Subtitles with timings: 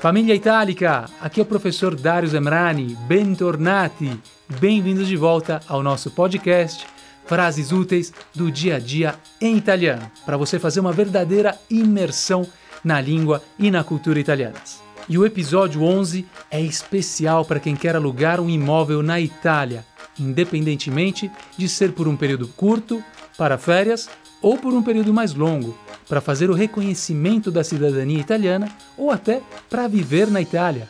[0.00, 4.18] Famiglia Italica, aqui é o professor Darius Emrani, bentornati,
[4.58, 6.86] bem-vindos de volta ao nosso podcast
[7.26, 12.46] Frases Úteis do Dia a Dia em Italiano, para você fazer uma verdadeira imersão
[12.82, 14.82] na língua e na cultura italianas.
[15.06, 19.84] E o episódio 11 é especial para quem quer alugar um imóvel na Itália,
[20.18, 23.04] independentemente de ser por um período curto,
[23.36, 24.08] para férias
[24.42, 25.76] ou por um período mais longo,
[26.08, 30.88] para fazer o reconhecimento da cidadania italiana ou até para viver na Itália.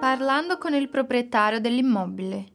[0.00, 2.46] Parlando con il proprietario dell'immobile.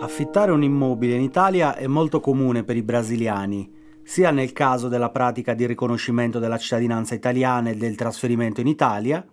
[0.00, 3.70] Affittare un immobile in Italia è molto comune per i brasiliani,
[4.02, 9.24] sia nel caso della pratica di riconoscimento della cittadinanza italiana e del trasferimento in Italia,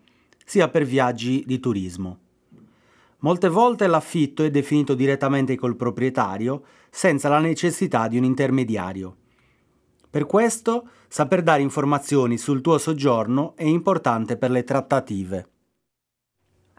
[0.46, 2.27] sia per viaggi di turismo.
[3.20, 9.18] Molte volte l'affitto è definito direttamente col proprietario senza la necessità di un intermediario.
[10.10, 15.50] Per questo, saper dare informazioni sul tuo soggiorno è importante per le trattative.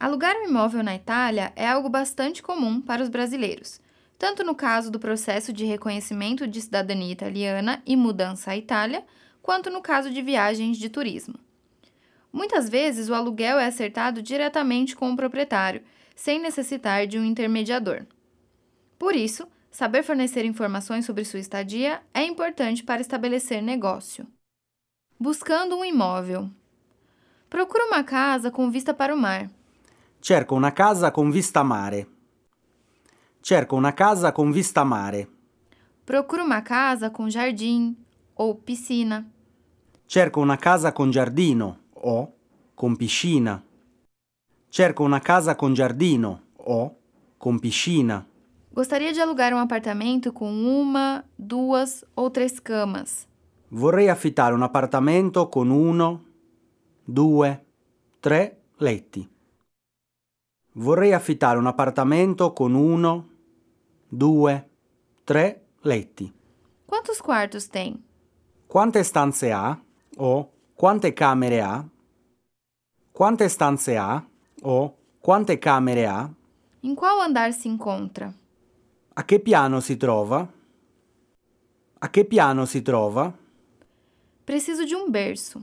[0.01, 3.81] Alugar um imóvel na Itália é algo bastante comum para os brasileiros,
[4.17, 9.05] tanto no caso do processo de reconhecimento de cidadania italiana e mudança à Itália,
[9.43, 11.35] quanto no caso de viagens de turismo.
[12.33, 15.83] Muitas vezes o aluguel é acertado diretamente com o proprietário
[16.19, 18.05] sem necessitar de um intermediador.
[18.99, 24.27] Por isso, saber fornecer informações sobre sua estadia é importante para estabelecer negócio.
[25.17, 26.51] Buscando um imóvel.
[27.49, 29.49] Procura uma casa com vista para o mar.
[30.21, 32.09] Cerco una casa con vista mare.
[33.41, 35.29] Cerco una casa con vista mare.
[36.05, 37.97] Procura uma casa com jardim
[38.35, 39.25] ou piscina.
[40.09, 42.33] Cerco una casa con giardino o
[42.75, 43.63] con piscina.
[44.71, 46.97] Cerco una casa con giardino o
[47.39, 48.27] con piscina.
[48.71, 53.27] Gostaria de alugar um apartamento com uma, duas ou três camas.
[53.71, 56.25] Vorrei affittare un appartamento con uno,
[57.05, 57.65] due,
[58.21, 59.29] tre letti.
[60.75, 63.29] Vorrei affittare un appartamento con uno,
[64.09, 64.69] due,
[65.25, 66.33] tre letti.
[66.87, 68.01] Quantos quartos tem?
[68.67, 69.77] Quante stanze ha?
[70.19, 71.85] O quante camere ha?
[73.11, 74.25] Quante stanze ha?
[74.63, 76.31] O quante camere ha?
[76.83, 78.35] Em qual andar se encontra?
[79.15, 80.49] A che piano si trova?
[82.01, 83.33] A che piano si trova?
[84.45, 85.61] Preciso de um berço.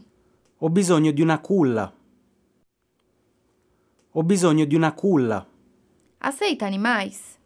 [0.59, 1.93] Ho bisogno di una culla.
[4.11, 5.45] Ho bisogno di una culla.
[6.19, 7.37] Aceita animais?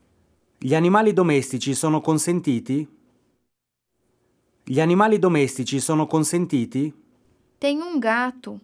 [0.57, 2.87] Gli animali domestici sono consentiti?
[4.63, 6.93] Gli animali domestici sono consentiti?
[7.57, 8.59] Tenho um gato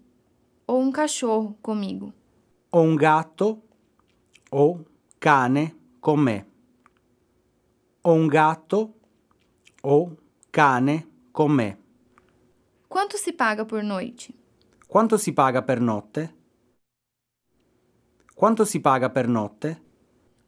[0.68, 2.14] ou um cachorro comigo.
[2.76, 3.62] Un gatto
[4.50, 4.84] o
[5.18, 6.46] cane con me.
[8.02, 8.94] Ho un gatto
[9.82, 10.16] o
[10.50, 11.78] cane con me.
[12.90, 14.34] Quanto se paga por noite?
[14.88, 16.36] Quanto si paga per notte?
[18.36, 19.82] Quanto si paga per notte?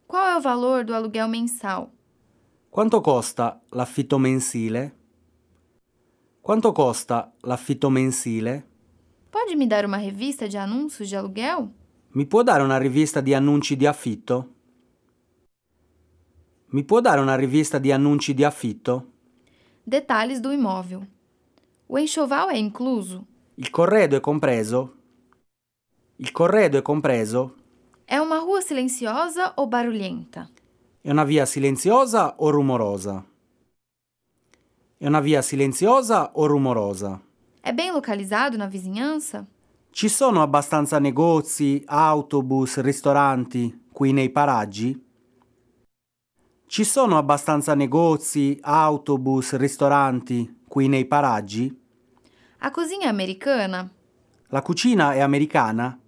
[0.05, 1.89] Qual é o valor do aluguel mensal?
[2.69, 4.93] Quanto costa l'affitto mensile?
[6.41, 8.65] Quanto costa l'affitto mensile?
[9.31, 11.71] Pode me dar uma revista de anúncios de aluguel?
[12.17, 14.53] Mi può dare una rivista di annunci di affitto?
[16.69, 19.11] Mi può dare una rivista di annunci di affitto?
[19.83, 21.07] Detalhes do imóvel.
[21.85, 23.23] O enxoval é incluso?
[23.57, 24.95] Il corredo è compreso?
[26.15, 27.53] Il corredo è compreso?
[28.07, 30.49] É uma rua silenciosa ou barulhenta?
[30.99, 33.23] È una via silenziosa o rumorosa?
[34.97, 37.21] È una via silenziosa o rumorosa?
[37.61, 39.45] É bem localizado na vizinhança?
[39.97, 44.93] Ci sono abbastanza negozi, autobus, ristoranti qui nei paraggi?
[46.67, 51.75] Ci sono abbastanza negozi, autobus, ristoranti qui nei paraggi?
[52.59, 53.89] A cozinha é americana?
[54.49, 55.99] La cucina è americana?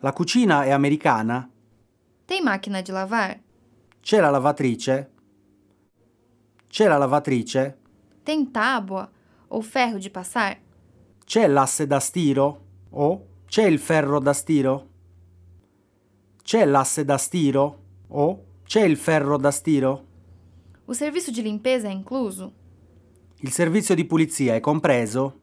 [0.00, 1.48] La cucina è americana?
[2.24, 3.38] Tem máquina de lavar?
[4.00, 5.10] C'è la lavatrice?
[6.66, 7.78] C'è la lavatrice?
[8.24, 9.08] Tem tábua
[9.46, 10.64] ou ferro de passar?
[11.26, 12.60] C'è l'asse da stiro?
[12.90, 14.88] O c'è il ferro da stiro?
[16.40, 17.82] C'è l'asse da stiro?
[18.06, 20.04] O c'è il ferro da stiro?
[20.84, 22.52] O serviço de limpeza é incluso?
[23.40, 25.40] Il servizio di pulizia è compreso?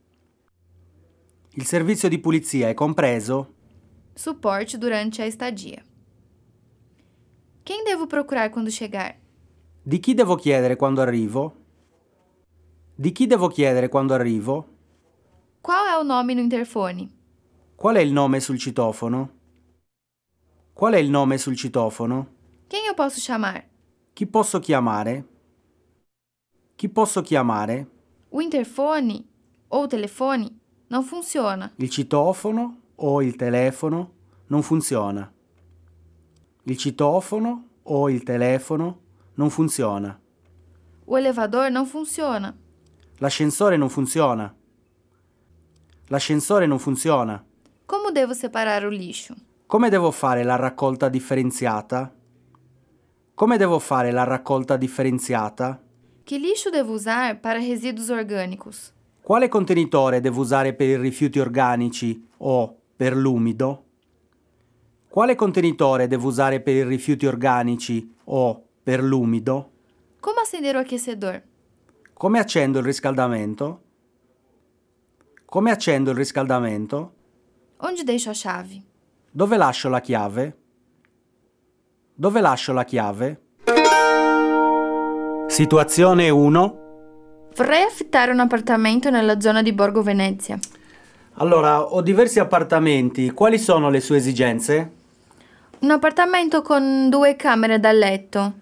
[1.56, 3.54] Il servizio di pulizia è compreso?
[4.14, 5.84] Suporte durante a estadia.
[7.66, 9.18] Quem devo procurar quando chegar?
[9.84, 11.56] Di chi devo chiedere quando arrivo?
[12.96, 14.73] Di chi devo chiedere quando arrivo?
[15.64, 17.10] Qual é o nome no interfone?
[17.78, 19.30] Qual è il nome sul citofono?
[20.74, 22.28] Qual è il nome sul citofono?
[22.68, 23.64] Quem eu posso chamar?
[24.14, 25.26] Chi posso chiamare?
[26.76, 27.88] Chi posso chiamare?
[28.32, 29.24] O interfone
[29.70, 30.52] ou o telefone
[30.90, 31.72] não funciona.
[31.78, 34.12] Il citofono o il telefono
[34.48, 35.32] non funziona.
[36.66, 39.00] Il citofono o il telefono
[39.36, 40.20] non funziona.
[41.06, 42.54] O elevador não funciona.
[43.20, 44.54] L'ascensore non funziona.
[46.08, 47.44] L'ascensore non funziona.
[47.86, 49.36] Como devo separar o lixo?
[49.66, 52.14] Come devo fare la raccolta differenziata?
[53.34, 55.82] Come devo fare la raccolta differenziata?
[56.24, 58.94] Que lixo devo usar para resíduos orgânicos?
[59.22, 63.86] Quale contenitore devo usare per i rifiuti organici o per l'umido?
[65.08, 69.72] Quale contenitore devo usare per i rifiuti organici o per l'umido?
[70.20, 71.42] Como acender o aquecedor?
[72.14, 73.83] Come accendo il riscaldamento?
[75.54, 77.14] Come accendo il riscaldamento?
[77.82, 78.82] Onde deixo a chave?
[79.30, 80.58] Dove lascio la chiave?
[82.16, 83.42] Dove lascio la chiave?
[85.46, 86.80] Situazione 1.
[87.56, 90.58] Vorrei affittare un appartamento nella zona di Borgo Venezia.
[91.34, 93.30] Allora, ho diversi appartamenti.
[93.30, 94.92] Quali sono le sue esigenze?
[95.82, 98.56] Un appartamento con due camere da letto.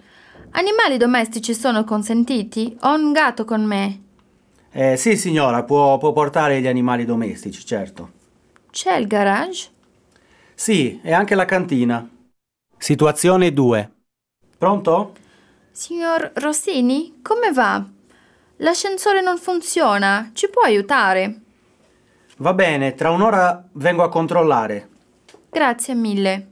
[0.52, 2.76] Animali domestici sono consentiti?
[2.82, 4.10] Ho un gatto con me.
[4.74, 8.12] Eh, sì, signora, può, può portare gli animali domestici, certo.
[8.72, 9.70] C'è il garage?
[10.54, 12.08] Sì, e anche la cantina.
[12.78, 13.92] Situazione 2.
[14.58, 15.14] Pronto?
[15.70, 17.84] Signor Rossini, come va?
[18.58, 20.32] L'ascensore non funziona.
[20.34, 21.42] Ci può aiutare?
[22.40, 24.90] Va bene, tra un'ora vengo a controllare.
[25.50, 26.51] Grazie mille.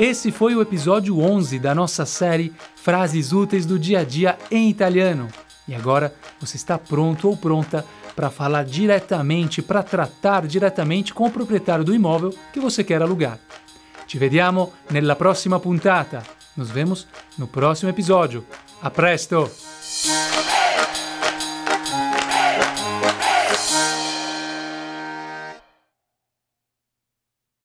[0.00, 4.70] Esse foi o episódio 11 da nossa série Frases Úteis do Dia a Dia em
[4.70, 5.28] Italiano.
[5.68, 7.84] E agora você está pronto ou pronta
[8.16, 13.38] para falar diretamente, para tratar diretamente com o proprietário do imóvel que você quer alugar.
[14.06, 16.22] Ci vediamo nella prossima puntata.
[16.56, 17.06] Nos vemos
[17.36, 18.42] no próximo episódio.
[18.80, 19.69] A presto!